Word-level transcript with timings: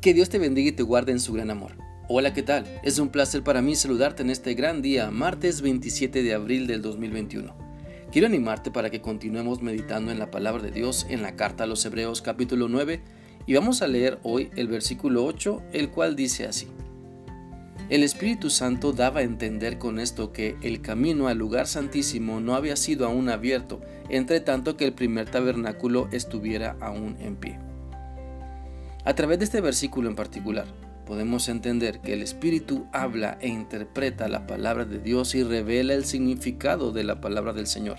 Que 0.00 0.14
Dios 0.14 0.30
te 0.30 0.38
bendiga 0.38 0.70
y 0.70 0.72
te 0.72 0.82
guarde 0.82 1.12
en 1.12 1.20
su 1.20 1.34
gran 1.34 1.50
amor. 1.50 1.72
Hola, 2.08 2.32
¿qué 2.32 2.42
tal? 2.42 2.64
Es 2.82 2.98
un 2.98 3.10
placer 3.10 3.42
para 3.42 3.60
mí 3.60 3.76
saludarte 3.76 4.22
en 4.22 4.30
este 4.30 4.54
gran 4.54 4.80
día, 4.80 5.10
martes 5.10 5.60
27 5.60 6.22
de 6.22 6.32
abril 6.32 6.66
del 6.66 6.80
2021. 6.80 7.54
Quiero 8.10 8.26
animarte 8.26 8.70
para 8.70 8.88
que 8.88 9.02
continuemos 9.02 9.60
meditando 9.60 10.10
en 10.10 10.18
la 10.18 10.30
palabra 10.30 10.62
de 10.62 10.70
Dios 10.70 11.06
en 11.10 11.20
la 11.20 11.36
carta 11.36 11.64
a 11.64 11.66
los 11.66 11.84
Hebreos 11.84 12.22
capítulo 12.22 12.66
9 12.66 13.02
y 13.46 13.52
vamos 13.52 13.82
a 13.82 13.88
leer 13.88 14.18
hoy 14.22 14.48
el 14.56 14.68
versículo 14.68 15.22
8, 15.26 15.64
el 15.74 15.90
cual 15.90 16.16
dice 16.16 16.46
así. 16.46 16.68
El 17.90 18.02
Espíritu 18.02 18.48
Santo 18.48 18.94
daba 18.94 19.20
a 19.20 19.24
entender 19.24 19.76
con 19.76 20.00
esto 20.00 20.32
que 20.32 20.56
el 20.62 20.80
camino 20.80 21.28
al 21.28 21.36
lugar 21.36 21.66
santísimo 21.66 22.40
no 22.40 22.54
había 22.54 22.76
sido 22.76 23.06
aún 23.06 23.28
abierto, 23.28 23.82
entre 24.08 24.40
tanto 24.40 24.78
que 24.78 24.86
el 24.86 24.94
primer 24.94 25.28
tabernáculo 25.28 26.08
estuviera 26.10 26.78
aún 26.80 27.18
en 27.20 27.36
pie. 27.36 27.69
A 29.04 29.14
través 29.14 29.38
de 29.38 29.46
este 29.46 29.62
versículo 29.62 30.10
en 30.10 30.16
particular, 30.16 30.66
podemos 31.06 31.48
entender 31.48 32.00
que 32.00 32.12
el 32.12 32.22
Espíritu 32.22 32.86
habla 32.92 33.38
e 33.40 33.48
interpreta 33.48 34.28
la 34.28 34.46
palabra 34.46 34.84
de 34.84 34.98
Dios 34.98 35.34
y 35.34 35.42
revela 35.42 35.94
el 35.94 36.04
significado 36.04 36.92
de 36.92 37.04
la 37.04 37.20
palabra 37.20 37.54
del 37.54 37.66
Señor. 37.66 37.98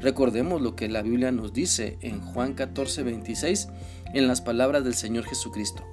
Recordemos 0.00 0.62
lo 0.62 0.76
que 0.76 0.88
la 0.88 1.02
Biblia 1.02 1.32
nos 1.32 1.52
dice 1.52 1.98
en 2.02 2.20
Juan 2.20 2.54
14, 2.54 3.02
26 3.02 3.68
en 4.14 4.28
las 4.28 4.40
palabras 4.40 4.84
del 4.84 4.94
Señor 4.94 5.24
Jesucristo. 5.24 5.84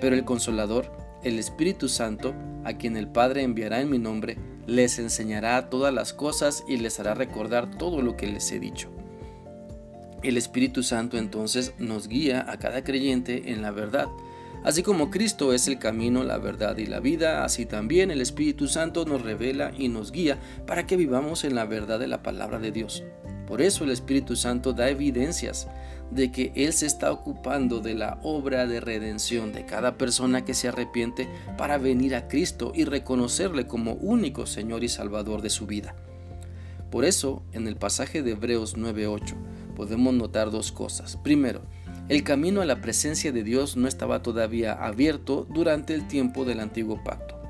Pero 0.00 0.16
el 0.16 0.24
Consolador, 0.24 0.90
el 1.22 1.38
Espíritu 1.38 1.90
Santo, 1.90 2.34
a 2.64 2.72
quien 2.72 2.96
el 2.96 3.08
Padre 3.08 3.42
enviará 3.42 3.82
en 3.82 3.90
mi 3.90 3.98
nombre, 3.98 4.38
les 4.66 4.98
enseñará 4.98 5.68
todas 5.68 5.92
las 5.92 6.14
cosas 6.14 6.64
y 6.66 6.78
les 6.78 7.00
hará 7.00 7.12
recordar 7.12 7.70
todo 7.76 8.00
lo 8.00 8.16
que 8.16 8.28
les 8.28 8.50
he 8.50 8.58
dicho. 8.58 8.97
El 10.22 10.36
Espíritu 10.36 10.82
Santo 10.82 11.16
entonces 11.16 11.74
nos 11.78 12.08
guía 12.08 12.44
a 12.50 12.58
cada 12.58 12.82
creyente 12.82 13.52
en 13.52 13.62
la 13.62 13.70
verdad. 13.70 14.08
Así 14.64 14.82
como 14.82 15.10
Cristo 15.10 15.52
es 15.52 15.68
el 15.68 15.78
camino, 15.78 16.24
la 16.24 16.38
verdad 16.38 16.76
y 16.78 16.86
la 16.86 16.98
vida, 16.98 17.44
así 17.44 17.64
también 17.64 18.10
el 18.10 18.20
Espíritu 18.20 18.66
Santo 18.66 19.04
nos 19.04 19.22
revela 19.22 19.72
y 19.78 19.88
nos 19.88 20.10
guía 20.10 20.38
para 20.66 20.86
que 20.86 20.96
vivamos 20.96 21.44
en 21.44 21.54
la 21.54 21.64
verdad 21.64 22.00
de 22.00 22.08
la 22.08 22.22
palabra 22.22 22.58
de 22.58 22.72
Dios. 22.72 23.04
Por 23.46 23.62
eso 23.62 23.84
el 23.84 23.90
Espíritu 23.90 24.34
Santo 24.34 24.72
da 24.72 24.90
evidencias 24.90 25.68
de 26.10 26.32
que 26.32 26.52
Él 26.56 26.72
se 26.72 26.86
está 26.86 27.12
ocupando 27.12 27.80
de 27.80 27.94
la 27.94 28.18
obra 28.22 28.66
de 28.66 28.80
redención 28.80 29.52
de 29.52 29.64
cada 29.64 29.96
persona 29.96 30.44
que 30.44 30.54
se 30.54 30.68
arrepiente 30.68 31.28
para 31.56 31.78
venir 31.78 32.14
a 32.14 32.28
Cristo 32.28 32.72
y 32.74 32.84
reconocerle 32.84 33.66
como 33.66 33.92
único 33.94 34.46
Señor 34.46 34.84
y 34.84 34.88
Salvador 34.88 35.40
de 35.40 35.50
su 35.50 35.66
vida. 35.66 35.94
Por 36.90 37.04
eso, 37.04 37.42
en 37.52 37.68
el 37.68 37.76
pasaje 37.76 38.22
de 38.22 38.32
Hebreos 38.32 38.76
9:8, 38.76 39.34
podemos 39.78 40.12
notar 40.12 40.50
dos 40.50 40.72
cosas. 40.72 41.16
Primero, 41.16 41.62
el 42.08 42.24
camino 42.24 42.62
a 42.62 42.64
la 42.64 42.80
presencia 42.80 43.30
de 43.30 43.44
Dios 43.44 43.76
no 43.76 43.86
estaba 43.86 44.24
todavía 44.24 44.72
abierto 44.72 45.46
durante 45.48 45.94
el 45.94 46.08
tiempo 46.08 46.44
del 46.44 46.58
antiguo 46.58 47.04
pacto. 47.04 47.40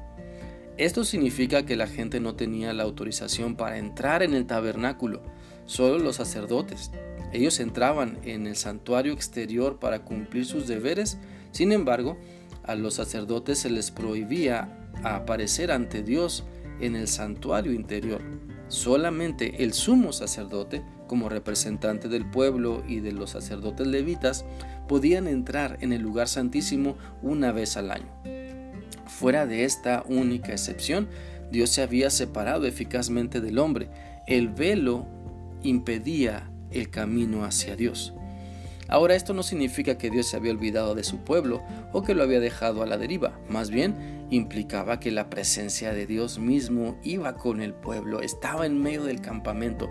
Esto 0.76 1.04
significa 1.04 1.64
que 1.64 1.74
la 1.74 1.86
gente 1.86 2.20
no 2.20 2.34
tenía 2.34 2.74
la 2.74 2.82
autorización 2.82 3.56
para 3.56 3.78
entrar 3.78 4.22
en 4.22 4.34
el 4.34 4.46
tabernáculo, 4.46 5.22
solo 5.64 5.98
los 5.98 6.16
sacerdotes. 6.16 6.90
Ellos 7.32 7.60
entraban 7.60 8.18
en 8.24 8.46
el 8.46 8.56
santuario 8.56 9.14
exterior 9.14 9.78
para 9.78 10.04
cumplir 10.04 10.44
sus 10.44 10.68
deberes, 10.68 11.16
sin 11.50 11.72
embargo, 11.72 12.18
a 12.62 12.74
los 12.74 12.92
sacerdotes 12.92 13.60
se 13.60 13.70
les 13.70 13.90
prohibía 13.90 14.90
aparecer 15.02 15.72
ante 15.72 16.02
Dios 16.02 16.44
en 16.78 16.94
el 16.94 17.08
santuario 17.08 17.72
interior. 17.72 18.20
Solamente 18.68 19.64
el 19.64 19.72
sumo 19.72 20.12
sacerdote 20.12 20.82
como 21.08 21.28
representante 21.28 22.08
del 22.08 22.24
pueblo 22.24 22.84
y 22.86 23.00
de 23.00 23.10
los 23.10 23.30
sacerdotes 23.30 23.88
levitas, 23.88 24.44
podían 24.86 25.26
entrar 25.26 25.78
en 25.80 25.92
el 25.92 26.02
lugar 26.02 26.28
santísimo 26.28 26.96
una 27.22 27.50
vez 27.50 27.76
al 27.76 27.90
año. 27.90 28.12
Fuera 29.06 29.46
de 29.46 29.64
esta 29.64 30.04
única 30.06 30.52
excepción, 30.52 31.08
Dios 31.50 31.70
se 31.70 31.82
había 31.82 32.10
separado 32.10 32.66
eficazmente 32.66 33.40
del 33.40 33.58
hombre. 33.58 33.88
El 34.28 34.48
velo 34.48 35.06
impedía 35.62 36.48
el 36.70 36.90
camino 36.90 37.44
hacia 37.44 37.74
Dios. 37.74 38.14
Ahora 38.88 39.14
esto 39.14 39.34
no 39.34 39.42
significa 39.42 39.98
que 39.98 40.10
Dios 40.10 40.26
se 40.26 40.36
había 40.36 40.52
olvidado 40.52 40.94
de 40.94 41.04
su 41.04 41.18
pueblo 41.18 41.62
o 41.92 42.02
que 42.02 42.14
lo 42.14 42.22
había 42.22 42.40
dejado 42.40 42.82
a 42.82 42.86
la 42.86 42.96
deriva, 42.96 43.38
más 43.48 43.70
bien 43.70 44.26
implicaba 44.30 44.98
que 44.98 45.10
la 45.10 45.28
presencia 45.28 45.92
de 45.92 46.06
Dios 46.06 46.38
mismo 46.38 46.98
iba 47.02 47.36
con 47.36 47.60
el 47.60 47.74
pueblo, 47.74 48.20
estaba 48.20 48.64
en 48.64 48.80
medio 48.82 49.04
del 49.04 49.20
campamento, 49.20 49.90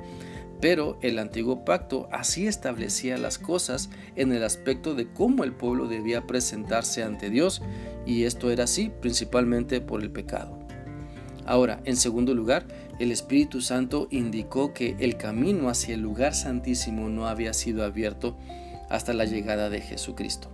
pero 0.60 0.98
el 1.02 1.20
antiguo 1.20 1.64
pacto 1.64 2.10
así 2.12 2.48
establecía 2.48 3.18
las 3.18 3.38
cosas 3.38 3.92
en 4.16 4.32
el 4.32 4.44
aspecto 4.44 4.96
de 4.96 5.08
cómo 5.08 5.44
el 5.44 5.54
pueblo 5.54 5.88
debía 5.88 6.26
presentarse 6.26 7.04
ante 7.04 7.30
Dios, 7.30 7.62
y 8.08 8.24
esto 8.24 8.50
era 8.50 8.64
así 8.64 8.92
principalmente 9.02 9.80
por 9.80 10.02
el 10.02 10.12
pecado. 10.12 10.58
Ahora, 11.46 11.80
en 11.86 11.96
segundo 11.96 12.34
lugar, 12.34 12.66
el 13.00 13.12
Espíritu 13.12 13.62
Santo 13.62 14.08
indicó 14.10 14.74
que 14.74 14.96
el 15.00 15.18
camino 15.18 15.70
hacia 15.70 15.94
el 15.94 16.02
lugar 16.02 16.34
santísimo 16.34 17.10
no 17.10 17.28
había 17.28 17.54
sido 17.54 17.86
abierto 17.86 18.36
hasta 18.90 19.14
la 19.14 19.26
llegada 19.26 19.70
de 19.70 19.82
Jesucristo. 19.82 20.50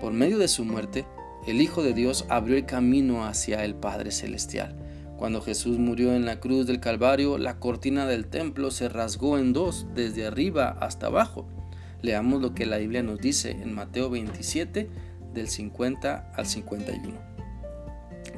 Por 0.00 0.12
medio 0.12 0.38
de 0.38 0.48
su 0.48 0.64
muerte, 0.64 1.06
el 1.46 1.60
Hijo 1.60 1.82
de 1.82 1.94
Dios 1.94 2.24
abrió 2.28 2.56
el 2.56 2.66
camino 2.66 3.24
hacia 3.24 3.64
el 3.64 3.74
Padre 3.74 4.10
Celestial 4.10 4.76
cuando 5.18 5.40
Jesús 5.40 5.78
murió 5.78 6.14
en 6.14 6.24
la 6.24 6.38
cruz 6.38 6.64
del 6.68 6.78
Calvario, 6.78 7.38
la 7.38 7.58
cortina 7.58 8.06
del 8.06 8.28
templo 8.28 8.70
se 8.70 8.88
rasgó 8.88 9.36
en 9.36 9.52
dos, 9.52 9.88
desde 9.92 10.24
arriba 10.24 10.76
hasta 10.80 11.06
abajo. 11.08 11.48
Leamos 12.02 12.40
lo 12.40 12.54
que 12.54 12.66
la 12.66 12.78
Biblia 12.78 13.02
nos 13.02 13.18
dice 13.18 13.50
en 13.50 13.74
Mateo 13.74 14.10
27, 14.10 14.88
del 15.34 15.48
50 15.48 16.30
al 16.36 16.46
51. 16.46 17.18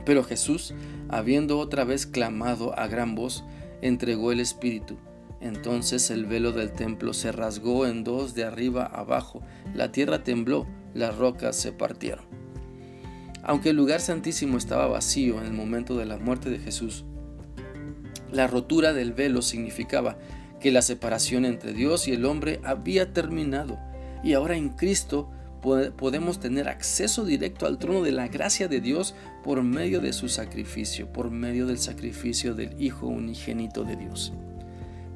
Pero 0.06 0.24
Jesús, 0.24 0.72
habiendo 1.10 1.58
otra 1.58 1.84
vez 1.84 2.06
clamado 2.06 2.76
a 2.78 2.86
gran 2.86 3.14
voz, 3.14 3.44
entregó 3.82 4.32
el 4.32 4.40
Espíritu. 4.40 4.96
Entonces 5.40 6.10
el 6.10 6.26
velo 6.26 6.52
del 6.52 6.72
templo 6.72 7.14
se 7.14 7.32
rasgó 7.32 7.86
en 7.86 8.04
dos 8.04 8.34
de 8.34 8.44
arriba 8.44 8.84
abajo, 8.84 9.42
la 9.74 9.90
tierra 9.90 10.22
tembló, 10.22 10.66
las 10.94 11.16
rocas 11.16 11.56
se 11.56 11.72
partieron. 11.72 12.24
Aunque 13.42 13.70
el 13.70 13.76
lugar 13.76 14.00
santísimo 14.00 14.58
estaba 14.58 14.86
vacío 14.86 15.40
en 15.40 15.46
el 15.46 15.52
momento 15.52 15.96
de 15.96 16.04
la 16.04 16.18
muerte 16.18 16.50
de 16.50 16.58
Jesús, 16.58 17.04
la 18.32 18.46
rotura 18.46 18.92
del 18.92 19.12
velo 19.12 19.42
significaba 19.42 20.18
que 20.60 20.70
la 20.70 20.82
separación 20.82 21.44
entre 21.44 21.72
Dios 21.72 22.06
y 22.06 22.12
el 22.12 22.26
hombre 22.26 22.60
había 22.62 23.12
terminado 23.12 23.78
y 24.22 24.34
ahora 24.34 24.56
en 24.56 24.68
Cristo 24.68 25.30
podemos 25.96 26.40
tener 26.40 26.68
acceso 26.68 27.24
directo 27.24 27.66
al 27.66 27.78
trono 27.78 28.02
de 28.02 28.12
la 28.12 28.28
gracia 28.28 28.68
de 28.68 28.80
Dios 28.80 29.14
por 29.42 29.62
medio 29.62 30.00
de 30.00 30.12
su 30.12 30.28
sacrificio, 30.28 31.12
por 31.12 31.30
medio 31.30 31.66
del 31.66 31.78
sacrificio 31.78 32.54
del 32.54 32.80
Hijo 32.80 33.06
unigénito 33.06 33.84
de 33.84 33.96
Dios. 33.96 34.32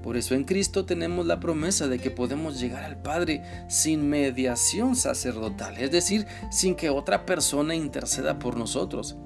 Por 0.04 0.18
eso 0.18 0.34
en 0.34 0.44
Cristo 0.44 0.84
tenemos 0.84 1.24
la 1.24 1.40
promesa 1.40 1.88
de 1.88 1.98
que 1.98 2.10
podemos 2.10 2.60
llegar 2.60 2.84
al 2.84 3.00
Padre 3.00 3.42
sin 3.68 4.06
mediación 4.06 4.96
sacerdotal, 4.96 5.78
es 5.78 5.90
decir, 5.90 6.26
sin 6.50 6.74
que 6.74 6.90
otra 6.90 7.24
persona 7.24 7.74
interceda 7.74 8.38
por 8.38 8.58
nosotros. 8.58 9.16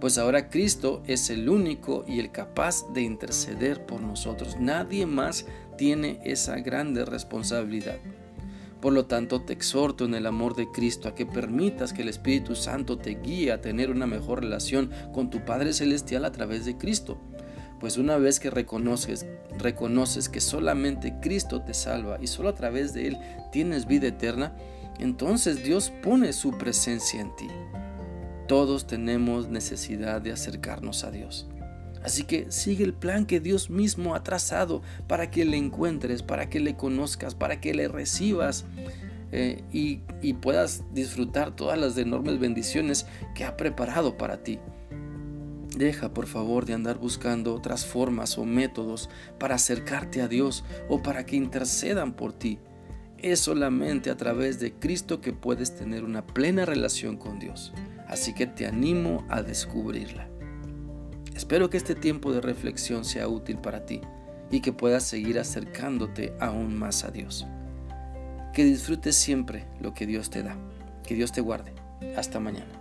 Pues 0.00 0.16
ahora 0.16 0.48
Cristo 0.48 1.02
es 1.08 1.28
el 1.30 1.48
único 1.48 2.04
y 2.06 2.20
el 2.20 2.30
capaz 2.30 2.84
de 2.94 3.02
interceder 3.02 3.84
por 3.84 4.00
nosotros. 4.00 4.56
Nadie 4.60 5.06
más 5.06 5.44
tiene 5.76 6.20
esa 6.24 6.60
grande 6.60 7.04
responsabilidad. 7.04 7.96
Por 8.80 8.92
lo 8.92 9.06
tanto, 9.06 9.42
te 9.42 9.54
exhorto 9.54 10.04
en 10.04 10.14
el 10.14 10.24
amor 10.24 10.54
de 10.54 10.70
Cristo 10.70 11.08
a 11.08 11.16
que 11.16 11.26
permitas 11.26 11.92
que 11.92 12.02
el 12.02 12.08
Espíritu 12.08 12.54
Santo 12.54 12.96
te 12.96 13.18
guíe 13.20 13.50
a 13.50 13.60
tener 13.60 13.90
una 13.90 14.06
mejor 14.06 14.44
relación 14.44 14.92
con 15.12 15.30
tu 15.30 15.44
Padre 15.44 15.72
Celestial 15.72 16.24
a 16.24 16.30
través 16.30 16.64
de 16.64 16.76
Cristo. 16.76 17.18
Pues 17.80 17.96
una 17.96 18.16
vez 18.16 18.40
que 18.40 18.50
reconoces, 18.50 19.26
reconoces 19.58 20.28
que 20.28 20.40
solamente 20.40 21.14
Cristo 21.20 21.62
te 21.62 21.74
salva 21.74 22.18
y 22.20 22.26
solo 22.26 22.48
a 22.48 22.54
través 22.54 22.92
de 22.92 23.08
Él 23.08 23.18
tienes 23.52 23.86
vida 23.86 24.08
eterna, 24.08 24.56
entonces 24.98 25.62
Dios 25.62 25.92
pone 26.02 26.32
su 26.32 26.58
presencia 26.58 27.20
en 27.20 27.34
ti. 27.36 27.48
Todos 28.48 28.86
tenemos 28.86 29.48
necesidad 29.48 30.20
de 30.20 30.32
acercarnos 30.32 31.04
a 31.04 31.10
Dios. 31.10 31.46
Así 32.02 32.24
que 32.24 32.50
sigue 32.50 32.84
el 32.84 32.94
plan 32.94 33.26
que 33.26 33.40
Dios 33.40 33.70
mismo 33.70 34.14
ha 34.14 34.22
trazado 34.22 34.82
para 35.06 35.30
que 35.30 35.44
le 35.44 35.56
encuentres, 35.56 36.22
para 36.22 36.48
que 36.48 36.60
le 36.60 36.76
conozcas, 36.76 37.34
para 37.34 37.60
que 37.60 37.74
le 37.74 37.88
recibas 37.88 38.64
eh, 39.30 39.62
y, 39.72 40.00
y 40.22 40.34
puedas 40.34 40.84
disfrutar 40.94 41.54
todas 41.54 41.78
las 41.78 41.98
enormes 41.98 42.38
bendiciones 42.38 43.06
que 43.34 43.44
ha 43.44 43.56
preparado 43.56 44.16
para 44.16 44.42
ti. 44.42 44.58
Deja 45.76 46.14
por 46.14 46.26
favor 46.26 46.64
de 46.64 46.74
andar 46.74 46.98
buscando 46.98 47.54
otras 47.54 47.84
formas 47.84 48.38
o 48.38 48.44
métodos 48.44 49.10
para 49.38 49.56
acercarte 49.56 50.22
a 50.22 50.28
Dios 50.28 50.64
o 50.88 51.02
para 51.02 51.26
que 51.26 51.36
intercedan 51.36 52.14
por 52.14 52.32
ti. 52.32 52.58
Es 53.18 53.40
solamente 53.40 54.10
a 54.10 54.16
través 54.16 54.60
de 54.60 54.72
Cristo 54.72 55.20
que 55.20 55.32
puedes 55.32 55.76
tener 55.76 56.04
una 56.04 56.26
plena 56.26 56.64
relación 56.64 57.16
con 57.16 57.38
Dios. 57.38 57.72
Así 58.06 58.32
que 58.32 58.46
te 58.46 58.66
animo 58.66 59.26
a 59.28 59.42
descubrirla. 59.42 60.28
Espero 61.34 61.68
que 61.70 61.76
este 61.76 61.94
tiempo 61.94 62.32
de 62.32 62.40
reflexión 62.40 63.04
sea 63.04 63.28
útil 63.28 63.58
para 63.58 63.86
ti 63.86 64.00
y 64.50 64.60
que 64.60 64.72
puedas 64.72 65.04
seguir 65.04 65.38
acercándote 65.38 66.32
aún 66.40 66.76
más 66.76 67.04
a 67.04 67.10
Dios. 67.10 67.46
Que 68.54 68.64
disfrutes 68.64 69.16
siempre 69.16 69.66
lo 69.80 69.94
que 69.94 70.06
Dios 70.06 70.30
te 70.30 70.42
da. 70.42 70.56
Que 71.06 71.14
Dios 71.14 71.32
te 71.32 71.40
guarde. 71.40 71.72
Hasta 72.16 72.40
mañana. 72.40 72.77